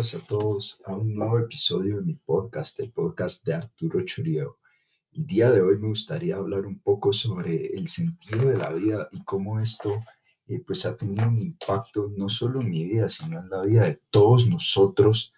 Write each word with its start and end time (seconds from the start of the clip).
todos 0.00 0.80
a 0.86 0.94
un 0.94 1.14
nuevo 1.14 1.38
episodio 1.38 1.96
de 1.96 2.02
mi 2.02 2.14
podcast, 2.14 2.80
el 2.80 2.90
podcast 2.90 3.44
de 3.44 3.52
Arturo 3.52 4.02
Churio. 4.02 4.56
El 5.12 5.26
día 5.26 5.50
de 5.50 5.60
hoy 5.60 5.76
me 5.76 5.88
gustaría 5.88 6.36
hablar 6.36 6.64
un 6.64 6.78
poco 6.78 7.12
sobre 7.12 7.66
el 7.66 7.86
sentido 7.86 8.48
de 8.48 8.56
la 8.56 8.72
vida 8.72 9.08
y 9.12 9.22
cómo 9.24 9.60
esto 9.60 10.02
eh, 10.46 10.62
pues 10.66 10.86
ha 10.86 10.96
tenido 10.96 11.28
un 11.28 11.38
impacto 11.38 12.10
no 12.16 12.30
solo 12.30 12.62
en 12.62 12.70
mi 12.70 12.82
vida, 12.84 13.10
sino 13.10 13.40
en 13.40 13.50
la 13.50 13.60
vida 13.60 13.84
de 13.84 14.00
todos 14.08 14.48
nosotros 14.48 15.34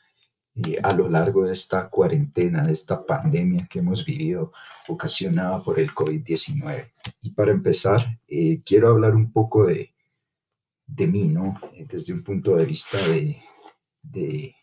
eh, 0.55 0.79
a 0.81 0.95
lo 0.95 1.09
largo 1.09 1.45
de 1.45 1.55
esta 1.55 1.91
cuarentena, 1.91 2.63
de 2.63 2.73
esta 2.73 3.05
pandemia 3.05 3.67
que 3.69 3.81
hemos 3.81 4.05
vivido 4.05 4.53
ocasionada 4.87 5.61
por 5.61 5.81
el 5.81 5.91
COVID-19. 5.91 6.93
Y 7.21 7.31
para 7.31 7.51
empezar, 7.51 8.21
eh, 8.29 8.63
quiero 8.65 8.91
hablar 8.91 9.17
un 9.17 9.33
poco 9.33 9.67
de, 9.67 9.93
de 10.87 11.07
mí, 11.09 11.27
¿no? 11.27 11.61
Desde 11.89 12.13
un 12.13 12.23
punto 12.23 12.55
de 12.55 12.65
vista 12.65 12.97
de, 13.09 13.43
de 14.03 14.55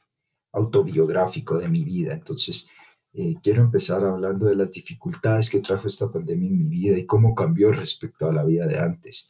autobiográfico 0.52 1.58
de 1.58 1.70
mi 1.70 1.84
vida. 1.84 2.14
Entonces, 2.14 2.68
eh, 3.14 3.36
quiero 3.42 3.64
empezar 3.64 4.04
hablando 4.04 4.46
de 4.46 4.56
las 4.56 4.72
dificultades 4.72 5.50
que 5.50 5.62
trajo 5.62 5.88
esta 5.88 6.12
pandemia 6.12 6.48
en 6.48 6.58
mi 6.58 6.66
vida 6.66 6.98
y 6.98 7.06
cómo 7.06 7.34
cambió 7.34 7.72
respecto 7.72 8.28
a 8.30 8.34
la 8.34 8.44
vida 8.44 8.68
de 8.68 8.80
antes. 8.80 9.30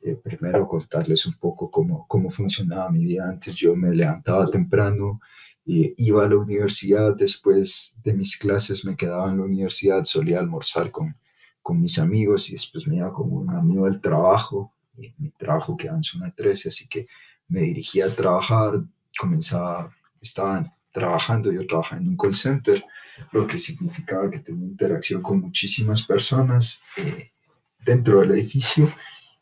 Eh, 0.00 0.14
primero 0.14 0.66
contarles 0.66 1.26
un 1.26 1.34
poco 1.34 1.70
cómo, 1.70 2.06
cómo 2.08 2.30
funcionaba 2.30 2.90
mi 2.90 3.04
vida 3.04 3.28
antes. 3.28 3.54
Yo 3.54 3.74
me 3.76 3.94
levantaba 3.94 4.46
temprano, 4.46 5.20
eh, 5.66 5.94
iba 5.98 6.24
a 6.24 6.28
la 6.28 6.36
universidad, 6.36 7.14
después 7.16 7.98
de 8.02 8.14
mis 8.14 8.36
clases 8.38 8.84
me 8.84 8.96
quedaba 8.96 9.30
en 9.30 9.38
la 9.38 9.44
universidad, 9.44 10.04
solía 10.04 10.38
almorzar 10.38 10.90
con, 10.90 11.16
con 11.62 11.80
mis 11.80 11.98
amigos 11.98 12.48
y 12.48 12.52
después 12.52 12.86
me 12.86 12.96
iba 12.96 13.12
con 13.12 13.30
un 13.30 13.50
amigo 13.50 13.84
del 13.84 14.00
trabajo, 14.00 14.74
mi 15.18 15.30
trabajo 15.32 15.76
quedaba 15.76 15.98
en 15.98 16.02
zona 16.02 16.34
13, 16.34 16.70
así 16.70 16.88
que 16.88 17.06
me 17.48 17.60
dirigía 17.62 18.06
a 18.06 18.10
trabajar, 18.10 18.82
comenzaba, 19.18 19.92
estaban 20.20 20.72
trabajando, 20.92 21.52
yo 21.52 21.66
trabajaba 21.66 22.00
en 22.00 22.08
un 22.08 22.16
call 22.16 22.34
center, 22.34 22.82
lo 23.32 23.46
que 23.46 23.58
significaba 23.58 24.30
que 24.30 24.38
tenía 24.38 24.66
interacción 24.66 25.20
con 25.20 25.40
muchísimas 25.40 26.02
personas 26.02 26.80
eh, 26.96 27.30
dentro 27.84 28.20
del 28.20 28.32
edificio 28.32 28.92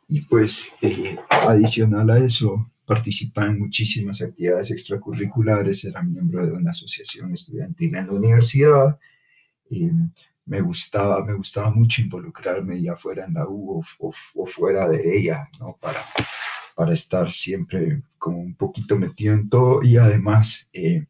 y 0.08 0.22
pues 0.22 0.72
eh, 0.80 1.16
adicional 1.28 2.10
a 2.10 2.18
eso 2.18 2.70
participaba 2.84 3.48
en 3.48 3.58
muchísimas 3.58 4.22
actividades 4.22 4.70
extracurriculares, 4.70 5.84
era 5.84 6.02
miembro 6.02 6.46
de 6.46 6.52
una 6.52 6.70
asociación 6.70 7.32
estudiantil 7.32 7.96
en 7.96 8.06
la 8.06 8.12
universidad, 8.12 8.98
y 9.68 9.90
me 10.44 10.60
gustaba, 10.60 11.24
me 11.24 11.34
gustaba 11.34 11.70
mucho 11.70 12.00
involucrarme 12.00 12.80
ya 12.80 12.96
fuera 12.96 13.24
en 13.24 13.34
la 13.34 13.48
U 13.48 13.82
o, 13.98 14.14
o 14.34 14.46
fuera 14.46 14.88
de 14.88 15.18
ella, 15.18 15.48
¿no? 15.58 15.76
Para, 15.80 16.00
para 16.76 16.92
estar 16.92 17.32
siempre 17.32 18.02
como 18.18 18.38
un 18.38 18.54
poquito 18.54 18.96
metido 18.98 19.32
en 19.32 19.48
todo 19.48 19.82
y 19.82 19.96
además, 19.96 20.68
eh, 20.74 21.06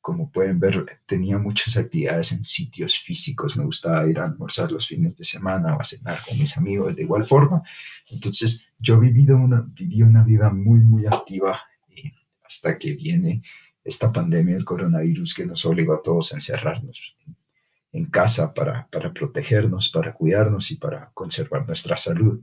como 0.00 0.32
pueden 0.32 0.58
ver, 0.58 0.86
tenía 1.04 1.36
muchas 1.36 1.76
actividades 1.76 2.32
en 2.32 2.42
sitios 2.44 2.98
físicos, 2.98 3.54
me 3.54 3.64
gustaba 3.64 4.08
ir 4.08 4.18
a 4.18 4.24
almorzar 4.24 4.72
los 4.72 4.86
fines 4.88 5.14
de 5.14 5.24
semana 5.24 5.76
o 5.76 5.80
a 5.82 5.84
cenar 5.84 6.18
con 6.26 6.38
mis 6.38 6.56
amigos 6.56 6.96
de 6.96 7.02
igual 7.02 7.26
forma. 7.26 7.62
Entonces, 8.08 8.64
yo 8.78 8.98
vivido 8.98 9.36
una, 9.36 9.62
viví 9.68 10.02
una 10.02 10.24
vida 10.24 10.48
muy, 10.48 10.80
muy 10.80 11.04
activa 11.04 11.60
eh, 11.90 12.12
hasta 12.42 12.78
que 12.78 12.94
viene 12.94 13.42
esta 13.84 14.10
pandemia 14.10 14.54
del 14.54 14.64
coronavirus 14.64 15.34
que 15.34 15.44
nos 15.44 15.62
obligó 15.66 15.92
a 15.92 16.02
todos 16.02 16.32
a 16.32 16.36
encerrarnos 16.36 17.14
en 17.92 18.06
casa 18.06 18.54
para, 18.54 18.88
para 18.90 19.12
protegernos, 19.12 19.90
para 19.90 20.14
cuidarnos 20.14 20.70
y 20.70 20.76
para 20.76 21.10
conservar 21.12 21.66
nuestra 21.66 21.98
salud. 21.98 22.40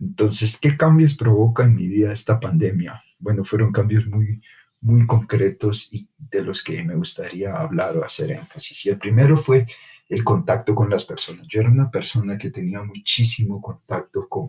Entonces, 0.00 0.58
¿qué 0.58 0.76
cambios 0.76 1.14
provoca 1.14 1.64
en 1.64 1.74
mi 1.74 1.86
vida 1.86 2.12
esta 2.12 2.40
pandemia? 2.40 3.02
Bueno, 3.18 3.44
fueron 3.44 3.70
cambios 3.70 4.06
muy, 4.06 4.40
muy 4.80 5.06
concretos 5.06 5.88
y 5.92 6.08
de 6.18 6.42
los 6.42 6.64
que 6.64 6.82
me 6.82 6.94
gustaría 6.94 7.54
hablar 7.54 7.96
o 7.96 8.04
hacer 8.04 8.32
énfasis. 8.32 8.86
Y 8.86 8.88
el 8.88 8.98
primero 8.98 9.36
fue 9.36 9.66
el 10.08 10.24
contacto 10.24 10.74
con 10.74 10.88
las 10.88 11.04
personas. 11.04 11.46
Yo 11.46 11.60
era 11.60 11.70
una 11.70 11.90
persona 11.90 12.38
que 12.38 12.50
tenía 12.50 12.82
muchísimo 12.82 13.60
contacto 13.60 14.26
con, 14.28 14.48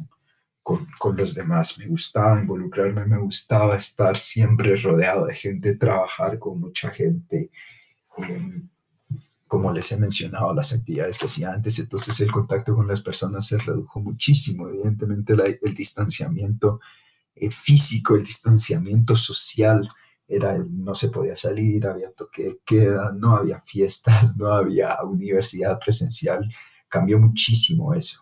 con, 0.63 0.79
con 0.97 1.17
los 1.17 1.35
demás. 1.35 1.77
Me 1.77 1.87
gustaba 1.87 2.39
involucrarme, 2.39 3.05
me 3.05 3.19
gustaba 3.19 3.75
estar 3.75 4.17
siempre 4.17 4.75
rodeado 4.77 5.25
de 5.25 5.35
gente, 5.35 5.75
trabajar 5.75 6.39
con 6.39 6.61
mucha 6.61 6.89
gente. 6.91 7.51
Eh, 8.17 8.61
como 9.51 9.73
les 9.73 9.91
he 9.91 9.97
mencionado, 9.97 10.53
las 10.53 10.71
actividades 10.71 11.19
que 11.19 11.25
hacía 11.25 11.51
antes, 11.51 11.77
entonces 11.77 12.17
el 12.21 12.31
contacto 12.31 12.73
con 12.73 12.87
las 12.87 13.01
personas 13.01 13.45
se 13.45 13.57
redujo 13.57 13.99
muchísimo. 13.99 14.69
Evidentemente 14.69 15.33
el 15.61 15.73
distanciamiento 15.73 16.79
eh, 17.35 17.51
físico, 17.51 18.15
el 18.15 18.23
distanciamiento 18.23 19.17
social, 19.17 19.91
era 20.25 20.57
no 20.57 20.95
se 20.95 21.09
podía 21.09 21.35
salir, 21.35 21.85
había 21.85 22.13
toque 22.13 22.43
de 22.43 22.59
queda, 22.65 23.11
no 23.11 23.35
había 23.35 23.59
fiestas, 23.59 24.37
no 24.37 24.53
había 24.53 25.03
universidad 25.03 25.77
presencial, 25.79 26.49
cambió 26.87 27.19
muchísimo 27.19 27.93
eso. 27.93 28.21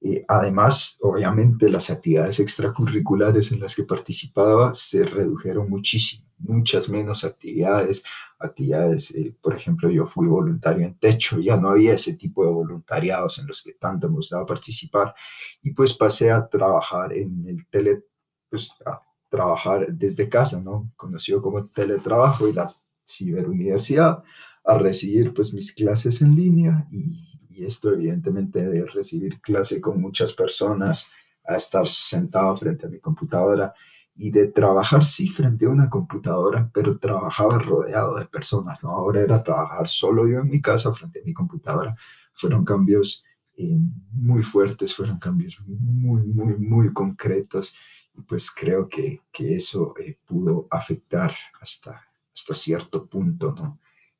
Eh, 0.00 0.24
además, 0.26 0.96
obviamente, 1.02 1.68
las 1.68 1.90
actividades 1.90 2.40
extracurriculares 2.40 3.52
en 3.52 3.60
las 3.60 3.76
que 3.76 3.84
participaba 3.84 4.72
se 4.72 5.04
redujeron 5.04 5.68
muchísimo, 5.68 6.24
muchas 6.42 6.88
menos 6.88 7.24
actividades, 7.24 8.04
actividades, 8.38 9.10
eh, 9.14 9.34
por 9.40 9.56
ejemplo, 9.56 9.90
yo 9.90 10.06
fui 10.06 10.26
voluntario 10.26 10.84
en 10.86 10.98
techo, 10.98 11.40
ya 11.40 11.56
no 11.56 11.70
había 11.70 11.94
ese 11.94 12.14
tipo 12.14 12.44
de 12.44 12.50
voluntariados 12.50 13.38
en 13.38 13.46
los 13.46 13.62
que 13.62 13.72
tanto 13.74 14.08
me 14.08 14.16
gustaba 14.16 14.44
participar 14.46 15.14
y 15.62 15.72
pues 15.72 15.94
pasé 15.94 16.30
a 16.30 16.46
trabajar 16.46 17.12
en 17.12 17.46
el 17.46 17.66
tele, 17.66 18.04
pues 18.48 18.74
a 18.84 19.00
trabajar 19.28 19.86
desde 19.88 20.28
casa, 20.28 20.60
¿no? 20.60 20.92
Conocido 20.96 21.40
como 21.40 21.66
teletrabajo 21.66 22.48
y 22.48 22.52
la 22.52 22.68
ciberuniversidad, 23.06 24.22
a 24.64 24.78
recibir 24.78 25.32
pues 25.32 25.52
mis 25.52 25.72
clases 25.72 26.22
en 26.22 26.34
línea 26.34 26.86
y 26.90 27.32
y 27.54 27.64
esto 27.64 27.92
evidentemente 27.92 28.66
de 28.66 28.86
recibir 28.86 29.40
clase 29.40 29.80
con 29.80 30.00
muchas 30.00 30.32
personas, 30.32 31.10
a 31.44 31.56
estar 31.56 31.86
sentado 31.86 32.56
frente 32.56 32.86
a 32.86 32.88
mi 32.88 32.98
computadora 32.98 33.74
y 34.14 34.30
de 34.30 34.48
trabajar 34.48 35.04
sí 35.04 35.28
frente 35.28 35.66
a 35.66 35.70
una 35.70 35.88
computadora, 35.88 36.70
pero 36.72 36.98
trabajaba 36.98 37.58
rodeado 37.58 38.16
de 38.18 38.26
personas, 38.26 38.82
¿no? 38.84 38.90
Ahora 38.90 39.20
era 39.22 39.42
trabajar 39.42 39.88
solo 39.88 40.28
yo 40.28 40.40
en 40.40 40.48
mi 40.48 40.60
casa 40.60 40.92
frente 40.92 41.20
a 41.20 41.24
mi 41.24 41.32
computadora. 41.32 41.96
Fueron 42.34 42.64
cambios 42.64 43.24
eh, 43.56 43.78
muy 44.12 44.42
fuertes, 44.42 44.94
fueron 44.94 45.18
cambios 45.18 45.58
muy, 45.66 46.22
muy, 46.22 46.56
muy 46.58 46.92
concretos 46.92 47.74
y 48.14 48.22
pues 48.22 48.50
creo 48.50 48.88
que, 48.88 49.22
que 49.32 49.56
eso 49.56 49.94
eh, 49.98 50.18
pudo 50.26 50.66
afectar 50.70 51.34
hasta, 51.60 52.06
hasta 52.34 52.54
cierto 52.54 53.06
punto, 53.06 53.52
¿no? 53.52 53.78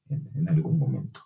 En, 0.09 0.31
en 0.35 0.49
algún 0.49 0.79
momento. 0.79 1.21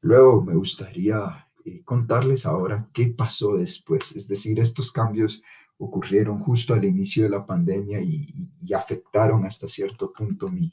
Luego 0.00 0.42
me 0.42 0.54
gustaría 0.54 1.48
eh, 1.64 1.82
contarles 1.84 2.44
ahora 2.44 2.88
qué 2.92 3.06
pasó 3.06 3.54
después. 3.56 4.16
Es 4.16 4.26
decir, 4.26 4.58
estos 4.58 4.90
cambios 4.90 5.42
ocurrieron 5.78 6.38
justo 6.38 6.74
al 6.74 6.84
inicio 6.84 7.24
de 7.24 7.30
la 7.30 7.44
pandemia 7.44 8.00
y, 8.00 8.50
afectaron 8.74 9.44
hasta 9.44 9.68
cierto 9.68 10.12
punto 10.12 10.48
mi, 10.48 10.72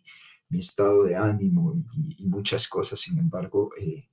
estado 0.51 1.03
de 1.03 1.15
ánimo 1.15 1.75
y, 1.93 2.25
muchas 2.27 2.67
cosas. 2.67 2.99
Sin 2.99 3.17
embargo, 3.17 3.71
eh, 3.79 4.09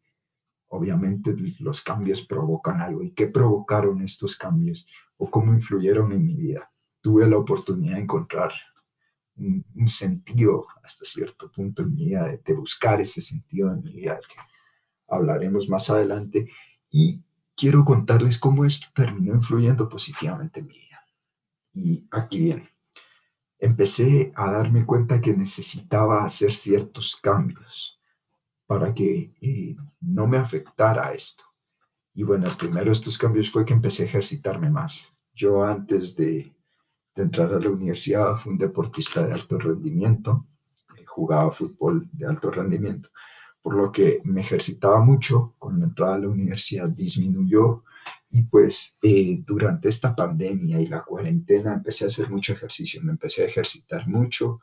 obviamente 0.69 1.35
los 1.61 1.83
cambios 1.83 2.27
provocan 2.27 2.81
algo. 2.81 3.03
¿Y 3.03 3.13
qué 3.13 3.27
provocaron 3.27 4.03
estos 4.03 4.37
cambios 4.37 4.87
o 5.17 5.31
cómo 5.31 5.53
influyeron 5.53 6.13
en 6.13 6.25
mi 6.25 6.35
vida? 6.35 6.71
Tuve 7.01 7.29
la 7.29 7.39
oportunidad 7.39 7.97
de 7.97 8.03
encontrar 8.03 8.53
un, 9.37 9.65
sentido 9.87 10.67
hasta 10.83 11.05
cierto 11.05 11.51
punto 11.51 11.83
en 11.83 11.95
mi 11.95 12.07
vida, 12.07 12.25
de, 12.25 12.39
de 12.39 12.55
buscar 12.55 13.01
ese 13.01 13.21
sentido 13.21 13.71
en 13.73 13.83
mi 13.83 13.93
vida 13.93 14.19
que 14.19 14.37
hablaremos 15.09 15.69
más 15.69 15.89
adelante. 15.91 16.49
Y 16.91 17.23
quiero 17.57 17.85
contarles 17.85 18.39
cómo 18.39 18.65
esto 18.65 18.89
terminó 18.95 19.35
influyendo 19.35 19.89
positivamente 19.89 20.61
en 20.61 20.67
mi 20.67 20.75
vida. 20.75 21.05
Y 21.73 22.07
aquí 22.11 22.41
viene. 22.41 22.71
Empecé 23.59 24.33
a 24.37 24.51
darme 24.51 24.85
cuenta 24.85 25.21
que 25.21 25.35
necesitaba 25.35 26.23
hacer 26.23 26.53
ciertos 26.53 27.17
cambios 27.17 27.99
para 28.67 28.93
que 28.93 29.33
eh, 29.41 29.77
no 30.01 30.27
me 30.27 30.37
afectara 30.37 31.13
esto. 31.13 31.45
Y 32.13 32.23
bueno, 32.23 32.47
el 32.47 32.57
primero 32.57 32.87
de 32.87 32.93
estos 32.93 33.17
cambios 33.17 33.51
fue 33.51 33.65
que 33.65 33.73
empecé 33.73 34.03
a 34.03 34.07
ejercitarme 34.07 34.71
más. 34.71 35.15
Yo 35.33 35.65
antes 35.65 36.17
de, 36.17 36.53
entrar 37.15 37.53
a 37.55 37.59
la 37.59 37.71
universidad 37.71 38.37
fui 38.37 38.53
un 38.53 38.59
deportista 38.59 39.27
de 39.27 39.33
alto 39.33 39.59
rendimiento, 39.59 40.47
eh, 40.99 41.05
jugaba 41.07 41.51
fútbol 41.51 42.07
de 42.13 42.27
alto 42.27 42.51
rendimiento 42.51 43.09
por 43.67 43.75
lo 43.75 43.91
que 43.91 44.21
me 44.23 44.43
ejercitaba 44.43 45.01
mucho. 45.01 45.57
Con 45.59 45.81
la 45.81 45.87
entrada 45.87 46.15
a 46.15 46.19
la 46.21 46.29
universidad 46.29 46.89
disminuyó 46.89 47.83
y 48.31 48.43
pues 48.43 48.97
eh, 49.03 49.43
durante 49.45 49.89
esta 49.89 50.15
pandemia 50.15 50.81
y 50.81 50.87
la 50.87 51.03
cuarentena 51.03 51.75
empecé 51.75 52.05
a 52.05 52.07
hacer 52.07 52.31
mucho 52.31 52.53
ejercicio, 52.53 53.03
me 53.03 53.11
empecé 53.11 53.43
a 53.43 53.47
ejercitar 53.47 54.07
mucho 54.07 54.61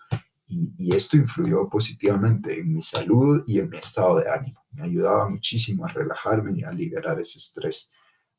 y, 0.48 0.74
y, 0.78 0.96
esto 0.96 1.18
influyó 1.18 1.68
positivamente 1.68 2.58
en 2.58 2.74
mi 2.74 2.82
salud 2.82 3.44
y 3.46 3.60
en 3.60 3.70
mi 3.70 3.76
estado 3.76 4.20
de 4.20 4.30
ánimo. 4.30 4.64
Me 4.72 4.84
ayudaba 4.84 5.28
muchísimo 5.28 5.84
a 5.84 5.90
relajarme 5.90 6.54
y 6.54 6.64
a 6.64 6.72
liberar 6.72 7.20
ese 7.20 7.40
estrés. 7.40 7.90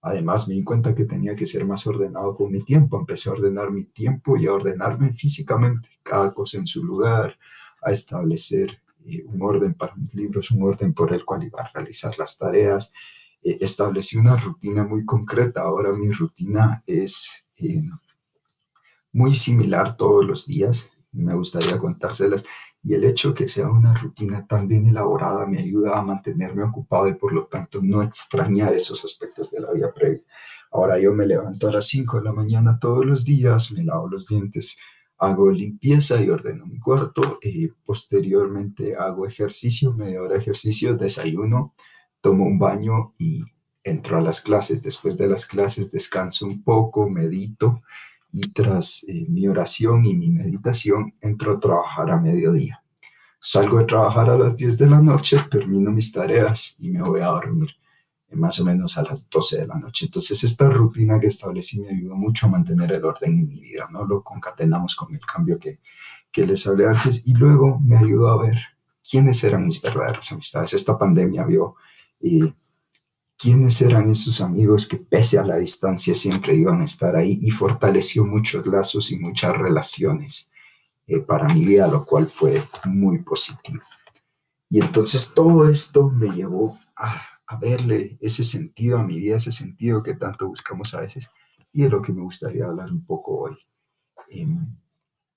Además 0.01 0.49
me 0.49 0.55
di 0.55 0.65
cuenta 0.65 0.95
que 0.95 1.05
tenía 1.05 1.35
que 1.35 1.45
ser 1.45 1.67
más 1.67 1.87
ordenado 1.87 2.35
con 2.35 2.51
mi 2.51 2.63
tiempo. 2.63 2.99
Empecé 2.99 3.29
a 3.29 3.33
ordenar 3.33 3.71
mi 3.71 3.85
tiempo 3.85 4.39
y 4.39 4.47
a 4.47 4.55
ordenarme 4.55 5.13
físicamente, 5.13 5.91
cada 6.03 6.33
cosa 6.33 6.57
en 6.57 6.67
su 6.67 6.83
lugar, 6.83 7.37
a 7.83 7.91
establecer 7.91 8.81
un 9.27 9.43
orden 9.43 9.75
para 9.75 9.95
mis 9.97 10.15
libros, 10.15 10.51
un 10.51 10.63
orden 10.63 10.95
por 10.95 11.13
el 11.13 11.25
cual 11.25 11.45
iba 11.45 11.61
a 11.61 11.71
realizar 11.73 12.19
las 12.19 12.39
tareas. 12.39 12.93
Eh, 13.43 13.59
establecí 13.61 14.17
una 14.17 14.37
rutina 14.37 14.85
muy 14.85 15.05
concreta. 15.05 15.63
Ahora 15.63 15.93
mi 15.93 16.11
rutina 16.11 16.83
es 16.87 17.47
eh, 17.57 17.83
muy 19.13 19.35
similar 19.35 19.97
todos 19.97 20.25
los 20.25 20.47
días. 20.47 20.93
Me 21.13 21.35
gustaría 21.35 21.79
contárselas. 21.79 22.45
Y 22.83 22.95
el 22.95 23.05
hecho 23.05 23.33
que 23.33 23.49
sea 23.49 23.71
una 23.71 23.95
rutina 23.95 24.47
tan 24.47 24.69
bien 24.69 24.87
elaborada 24.87 25.47
me 25.47 25.59
ayuda 25.59 25.99
a 25.99 26.03
mantenerme 26.03 26.65
ocupado 26.65 27.09
y 27.09 27.15
por 27.15 27.33
lo 27.33 27.47
tanto 27.47 27.81
no 27.83 28.03
extrañar 28.03 28.75
esos 28.75 29.03
aspectos 29.05 29.51
de 29.51 29.61
la 29.61 29.73
vida 29.73 29.93
previa. 29.93 30.21
Ahora 30.71 30.99
yo 30.99 31.15
me 31.15 31.25
levanto 31.25 31.69
a 31.69 31.73
las 31.73 31.87
5 31.87 32.19
de 32.19 32.25
la 32.25 32.33
mañana 32.33 32.79
todos 32.79 33.07
los 33.07 33.25
días, 33.25 33.71
me 33.71 33.85
lavo 33.85 34.09
los 34.09 34.27
dientes, 34.27 34.77
hago 35.19 35.51
limpieza 35.51 36.21
y 36.23 36.31
ordeno 36.31 36.67
mi 36.67 36.79
cuarto. 36.79 37.39
Y 37.43 37.69
posteriormente 37.69 38.97
hago 38.97 39.27
ejercicio, 39.27 39.93
media 39.93 40.23
hora 40.23 40.35
de 40.35 40.41
ejercicio, 40.41 40.95
desayuno, 40.95 41.75
tomo 42.21 42.45
un 42.45 42.59
baño 42.59 43.15
y 43.19 43.45
entro 43.83 44.19
a 44.19 44.21
las 44.21 44.41
clases. 44.41 44.83
Después 44.83 45.17
de 45.17 45.29
las 45.29 45.47
clases 45.47 45.91
descanso 45.91 46.47
un 46.47 46.63
poco, 46.63 47.09
medito 47.09 47.83
y 48.33 48.53
tras 48.53 49.05
eh, 49.07 49.27
mi 49.29 49.47
oración 49.47 50.05
y 50.07 50.15
mi 50.15 50.29
meditación 50.29 51.15
entro 51.21 51.53
a 51.53 51.61
trabajar 51.61 52.11
a 52.11 52.21
mediodía. 52.21 52.83
Salgo 53.39 53.79
de 53.79 53.85
trabajar 53.85 54.31
a 54.31 54.39
las 54.39 54.57
10 54.57 54.79
de 54.79 54.91
la 54.91 55.01
noche, 55.01 55.39
termino 55.51 55.91
mis 55.91 56.11
tareas 56.11 56.75
y 56.79 56.89
me 56.91 57.03
voy 57.03 57.21
a 57.21 57.27
dormir 57.27 57.77
más 58.33 58.59
o 58.61 58.65
menos 58.65 58.99
a 58.99 59.03
las 59.03 59.29
12 59.29 59.59
de 59.59 59.67
la 59.67 59.77
noche. 59.77 60.07
Entonces, 60.07 60.43
esta 60.43 60.69
rutina 60.69 61.21
que 61.21 61.29
establecí 61.29 61.81
me 61.81 61.91
ayudó 61.91 62.17
mucho 62.17 62.47
a 62.47 62.51
mantener 62.51 62.93
el 62.93 63.05
orden 63.05 63.39
en 63.39 63.49
mi 63.49 63.61
vida, 63.61 63.89
¿no? 63.91 64.05
Lo 64.05 64.23
concatenamos 64.23 64.97
con 64.97 65.15
el 65.15 65.21
cambio 65.21 65.59
que, 65.59 65.79
que 66.33 66.47
les 66.47 66.67
hablé 66.67 66.87
antes 66.87 67.23
y 67.25 67.35
luego 67.35 67.79
me 67.81 67.97
ayudó 67.97 68.29
a 68.29 68.43
ver 68.43 68.59
quiénes 69.09 69.45
eran 69.45 69.67
mis 69.67 69.81
verdaderas 69.81 70.33
amistades. 70.33 70.75
Esta 70.75 70.99
pandemia 70.99 71.45
vio 71.45 71.77
eh, 72.21 72.53
quiénes 73.37 73.81
eran 73.83 74.11
esos 74.11 74.41
amigos 74.41 74.87
que 74.87 74.97
pese 74.97 75.39
a 75.39 75.45
la 75.45 75.57
distancia 75.57 76.15
siempre 76.15 76.55
iban 76.55 76.81
a 76.81 76.85
estar 76.85 77.15
ahí 77.15 77.39
y 77.41 77.51
fortaleció 77.51 78.25
muchos 78.25 78.67
lazos 78.67 79.13
y 79.13 79.19
muchas 79.19 79.57
relaciones 79.57 80.51
eh, 81.07 81.21
para 81.21 81.53
mi 81.53 81.65
vida, 81.65 81.87
lo 81.87 82.05
cual 82.05 82.29
fue 82.29 82.65
muy 82.87 83.19
positivo. 83.19 83.83
Y 84.71 84.81
entonces 84.81 85.33
todo 85.35 85.69
esto 85.69 86.09
me 86.09 86.31
llevó 86.31 86.79
a 86.97 87.34
a 87.47 87.57
verle 87.57 88.17
ese 88.21 88.43
sentido 88.43 88.99
a 88.99 89.03
mi 89.03 89.19
vida, 89.19 89.37
ese 89.37 89.53
sentido 89.53 90.03
que 90.03 90.15
tanto 90.15 90.49
buscamos 90.49 90.95
a 90.95 91.01
veces. 91.01 91.29
Y 91.73 91.85
es 91.85 91.91
lo 91.91 92.01
que 92.01 92.13
me 92.13 92.23
gustaría 92.23 92.67
hablar 92.67 92.91
un 92.91 93.05
poco 93.05 93.39
hoy. 93.41 93.57
Em, 94.31 94.77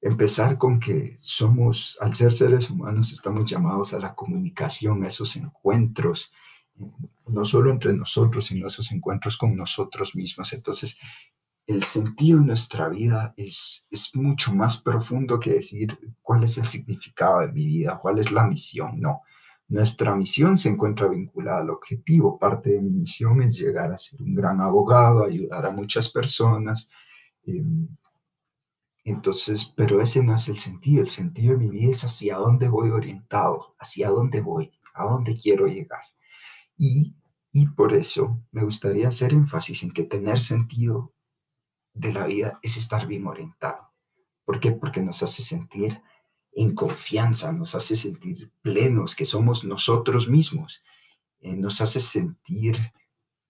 empezar 0.01 0.57
con 0.57 0.80
que 0.80 1.18
somos, 1.19 1.98
al 2.01 2.15
ser 2.15 2.31
seres 2.31 2.69
humanos, 2.69 3.12
estamos 3.12 3.50
llamados 3.50 3.94
a 3.94 4.00
la 4.00 4.15
comunicación, 4.15 5.04
a 5.04 5.07
esos 5.07 5.36
encuentros, 5.36 6.31
em, 6.80 6.92
no 7.27 7.44
solo 7.44 7.71
entre 7.71 7.94
nosotros, 7.94 8.45
sino 8.45 8.68
esos 8.68 8.92
encuentros 8.92 9.38
con 9.38 9.56
nosotros 9.56 10.15
mismos. 10.15 10.54
Entonces, 10.54 10.98
el 11.68 11.83
sentido 11.83 12.39
de 12.39 12.45
nuestra 12.45 12.88
vida 12.88 13.33
es, 13.36 13.86
es 13.92 14.15
mucho 14.15 14.54
más 14.54 14.81
profundo 14.81 15.39
que 15.39 15.54
decir 15.54 16.00
cuál 16.21 16.44
es 16.44 16.57
el 16.57 16.68
significado 16.68 17.42
de 17.42 17.51
mi 17.51 17.65
vida, 17.65 18.00
cuál 18.01 18.19
es 18.19 18.31
la 18.31 18.48
misión, 18.48 19.01
no. 19.01 19.24
Nuestra 19.69 20.16
misión 20.16 20.56
se 20.56 20.69
encuentra 20.69 21.08
vinculada 21.08 21.60
al 21.60 21.69
objetivo. 21.69 22.40
Parte 22.40 22.72
de 22.72 22.81
mi 22.81 22.92
misión 22.92 23.42
es 23.42 23.58
llegar 23.58 23.92
a 23.92 23.98
ser 23.98 24.22
un 24.22 24.34
gran 24.34 24.62
abogado, 24.62 25.25
ayudar 25.25 25.66
a 25.66 25.72
muchas 25.72 26.10
personas. 26.10 26.90
Em, 27.44 27.88
entonces, 29.04 29.74
pero 29.75 30.02
ese 30.02 30.24
no 30.24 30.36
es 30.36 30.48
el 30.48 30.58
sentido. 30.58 31.02
El 31.02 31.10
sentido 31.10 31.54
de 31.54 31.60
mi 31.60 31.69
vida 31.69 31.92
es 31.92 32.04
hacia 32.04 32.38
dónde 32.38 32.69
voy 32.69 32.90
orientado, 32.90 33.75
hacia 33.80 34.10
dónde 34.10 34.42
voy, 34.42 34.72
a 34.94 35.04
dónde 35.04 35.36
quiero 35.36 35.68
llegar. 35.68 36.04
Y, 36.78 37.16
y 37.52 37.68
por 37.68 37.94
eso 37.94 38.42
me 38.52 38.64
gustaría 38.64 39.10
hacer 39.10 39.34
énfasis 39.34 39.84
en 39.84 39.92
que 39.92 40.04
tener 40.04 40.40
sentido 40.40 41.14
de 41.94 42.14
la 42.14 42.25
vida 42.25 42.60
es 42.62 42.78
estar 42.78 43.06
bien 43.08 43.28
orientado. 43.28 43.92
¿Por 44.46 44.60
qué? 44.60 44.72
Porque 44.72 45.02
nos 45.02 45.24
hace 45.24 45.42
sentir 45.42 46.02
en 46.57 46.74
confianza, 46.74 47.51
nos 47.51 47.75
hace 47.75 47.95
sentir 47.95 48.51
plenos, 48.63 49.15
que 49.15 49.25
somos 49.25 49.63
nosotros 49.63 50.27
mismos, 50.27 50.83
eh, 51.39 51.56
nos 51.56 51.81
hace 51.81 52.00
sentir 52.00 52.75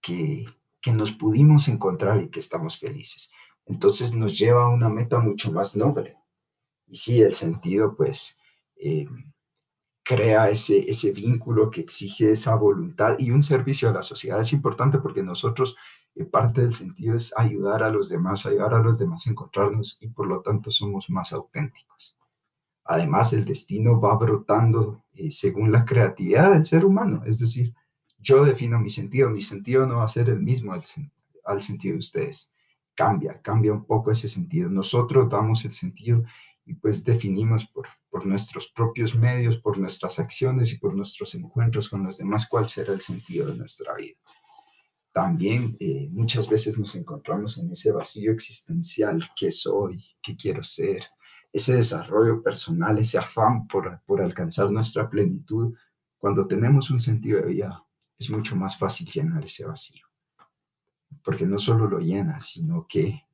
que, 0.02 0.44
que 0.82 0.92
nos 0.92 1.12
pudimos 1.12 1.68
encontrar 1.68 2.20
y 2.20 2.28
que 2.28 2.38
estamos 2.38 2.78
felices. 2.78 3.32
Entonces 3.64 4.14
nos 4.14 4.38
lleva 4.38 4.64
a 4.64 4.68
una 4.68 4.90
meta 4.90 5.18
mucho 5.20 5.50
más 5.50 5.74
noble. 5.74 6.18
Y 6.86 6.96
sí, 6.96 7.22
el 7.22 7.34
sentido 7.34 7.96
pues 7.96 8.36
eh, 8.76 9.08
crea 10.02 10.50
ese, 10.50 10.78
ese 10.90 11.10
vínculo 11.12 11.70
que 11.70 11.80
exige 11.80 12.32
esa 12.32 12.56
voluntad 12.56 13.18
y 13.18 13.30
un 13.30 13.42
servicio 13.42 13.88
a 13.88 13.92
la 13.92 14.02
sociedad. 14.02 14.38
Es 14.42 14.52
importante 14.52 14.98
porque 14.98 15.22
nosotros, 15.22 15.76
eh, 16.14 16.26
parte 16.26 16.60
del 16.60 16.74
sentido 16.74 17.16
es 17.16 17.32
ayudar 17.38 17.82
a 17.82 17.88
los 17.88 18.10
demás, 18.10 18.44
ayudar 18.44 18.74
a 18.74 18.82
los 18.82 18.98
demás 18.98 19.26
a 19.26 19.30
encontrarnos 19.30 19.96
y 19.98 20.08
por 20.08 20.26
lo 20.26 20.42
tanto 20.42 20.70
somos 20.70 21.08
más 21.08 21.32
auténticos. 21.32 22.17
Además, 22.90 23.34
el 23.34 23.44
destino 23.44 24.00
va 24.00 24.16
brotando 24.16 25.04
eh, 25.12 25.30
según 25.30 25.70
la 25.70 25.84
creatividad 25.84 26.54
del 26.54 26.64
ser 26.64 26.86
humano. 26.86 27.22
Es 27.26 27.38
decir, 27.38 27.74
yo 28.18 28.42
defino 28.42 28.80
mi 28.80 28.88
sentido, 28.88 29.28
mi 29.28 29.42
sentido 29.42 29.86
no 29.86 29.98
va 29.98 30.04
a 30.04 30.08
ser 30.08 30.30
el 30.30 30.40
mismo 30.40 30.72
al, 30.72 31.62
sentido 31.62 31.92
de 31.92 31.98
ustedes. 31.98 32.50
Cambia, 32.94 33.42
cambia 33.42 33.74
un 33.74 33.84
poco 33.84 34.10
ese 34.10 34.26
sentido. 34.26 34.70
Nosotros 34.70 35.28
damos 35.28 35.66
el 35.66 35.74
sentido 35.74 36.24
y 36.64 36.74
pues 36.74 37.04
definimos 37.04 37.66
por, 37.66 37.86
por 38.08 38.24
nuestros 38.24 38.72
propios 38.74 39.14
medios, 39.14 39.58
por 39.58 39.76
nuestras 39.76 40.18
acciones 40.18 40.72
y 40.72 40.78
por 40.78 40.94
nuestros 40.94 41.34
encuentros 41.34 41.90
con 41.90 42.04
los 42.04 42.16
demás 42.16 42.48
cuál 42.48 42.70
será 42.70 42.94
el 42.94 43.02
sentido 43.02 43.48
de 43.48 43.58
nuestra 43.58 43.94
vida. 43.96 44.16
También 45.12 45.76
eh, 45.78 46.08
muchas 46.10 46.48
veces 46.48 46.78
nos 46.78 46.94
encontramos 46.96 47.58
en 47.58 47.70
ese 47.70 47.92
vacío 47.92 48.32
existencial, 48.32 49.28
¿qué 49.36 49.50
soy? 49.50 50.02
¿Qué 50.22 50.34
quiero 50.36 50.62
ser? 50.62 51.02
Ese 51.52 51.74
desarrollo 51.74 52.42
personal, 52.42 52.98
ese 52.98 53.18
afán 53.18 53.66
por, 53.66 54.00
por 54.06 54.20
alcanzar 54.20 54.70
nuestra 54.70 55.08
plenitud, 55.08 55.74
cuando 56.18 56.46
tenemos 56.46 56.90
un 56.90 56.98
sentido 56.98 57.40
de 57.40 57.46
vida, 57.46 57.84
es 58.18 58.30
mucho 58.30 58.56
más 58.56 58.76
fácil 58.76 59.08
llenar 59.08 59.44
ese 59.44 59.64
vacío. 59.64 60.06
Porque 61.22 61.46
no 61.46 61.58
solo 61.58 61.88
lo 61.88 62.00
llena, 62.00 62.40
sino 62.40 62.86
que 62.86 63.24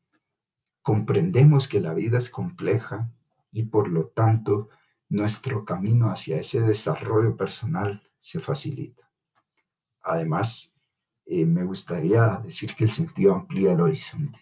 comprendemos 0.82 1.66
que 1.66 1.80
la 1.80 1.94
vida 1.94 2.18
es 2.18 2.28
compleja 2.28 3.10
y 3.52 3.64
por 3.64 3.88
lo 3.88 4.08
tanto 4.08 4.68
nuestro 5.08 5.64
camino 5.64 6.10
hacia 6.10 6.38
ese 6.38 6.60
desarrollo 6.60 7.36
personal 7.36 8.02
se 8.18 8.40
facilita. 8.40 9.08
Además, 10.02 10.74
eh, 11.24 11.46
me 11.46 11.64
gustaría 11.64 12.40
decir 12.44 12.74
que 12.74 12.84
el 12.84 12.90
sentido 12.90 13.34
amplía 13.34 13.72
el 13.72 13.80
horizonte. 13.80 14.40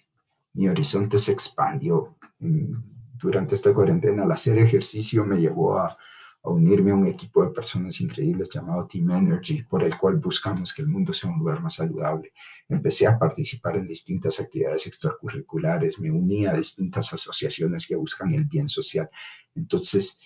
Mi 0.55 0.69
horizonte 0.69 1.19
se 1.19 1.33
expandió 1.33 2.17
en, 2.41 2.92
durante 3.23 3.55
esta 3.55 3.73
cuarentena, 3.73 4.25
el 4.25 4.33
hacer 4.33 4.59
ejercicio 4.59 5.25
me 5.25 5.39
llevó 5.41 5.79
a, 5.79 5.97
unirme 6.45 6.91
a 6.91 6.97
un 6.97 7.07
equipo 7.07 7.45
de 7.45 7.51
personas 7.51 8.01
increíbles 8.01 8.49
llamado 8.53 8.85
Team 8.89 9.13
Energy, 9.13 9.63
por 9.63 9.85
el 9.85 9.97
cual 9.97 10.17
buscamos 10.17 10.75
que 10.75 10.83
el 10.83 10.89
mundo 10.89 11.13
sea 11.13 11.31
un 11.31 11.39
lugar 11.39 11.63
más 11.63 11.75
saludable. 11.75 12.33
Empecé 12.69 13.07
a 13.07 13.17
participar 13.17 13.77
en 13.77 13.87
distintas 13.87 14.41
actividades 14.41 14.89
extracurriculares, 14.89 16.01
me 16.01 16.11
uní 16.11 16.47
a 16.47 16.55
distintas 16.55 17.13
asociaciones 17.13 17.87
que 17.87 17.95
buscan 17.95 18.35
el 18.35 18.45
bien 18.45 18.69
social. 18.69 19.09
Entonces, 19.55 20.19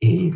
eh, 0.00 0.32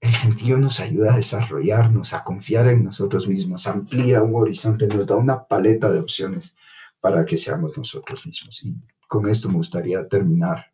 el 0.00 0.10
sentido 0.10 0.56
nos 0.56 0.80
ayuda 0.80 1.12
a 1.12 1.16
desarrollarnos, 1.16 2.14
a 2.14 2.24
confiar 2.24 2.68
en 2.68 2.84
nosotros 2.84 3.28
mismos, 3.28 3.66
amplía 3.66 4.22
un 4.22 4.34
horizonte, 4.34 4.86
nos 4.86 5.06
da 5.06 5.16
una 5.16 5.44
paleta 5.44 5.92
de 5.92 5.98
opciones 5.98 6.56
para 7.00 7.26
que 7.26 7.36
seamos 7.36 7.76
nosotros 7.76 8.26
mismos. 8.26 8.64
Y 8.64 8.74
con 9.06 9.28
esto 9.28 9.48
me 9.48 9.56
gustaría 9.56 10.08
terminar 10.08 10.73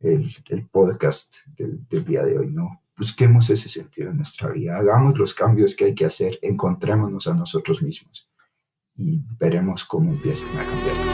el, 0.00 0.68
podcast 0.70 1.36
del, 1.56 1.86
día 2.04 2.24
de 2.24 2.38
hoy, 2.38 2.50
¿no? 2.50 2.82
Busquemos 2.96 3.48
ese 3.50 3.68
sentido 3.68 4.10
en 4.10 4.16
nuestra 4.16 4.48
vida, 4.50 4.76
hagamos 4.76 5.18
los 5.18 5.34
cambios 5.34 5.74
que 5.74 5.86
hay 5.86 5.94
que 5.94 6.04
hacer, 6.04 6.38
encontrémonos 6.42 7.28
a 7.28 7.34
nosotros 7.34 7.82
mismos 7.82 8.28
y 8.96 9.22
veremos 9.38 9.84
cómo 9.84 10.10
empiezan 10.10 10.50
a 10.58 10.66
cambiar. 10.66 11.07